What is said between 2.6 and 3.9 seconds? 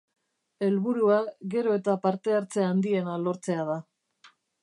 handiena lortzea da.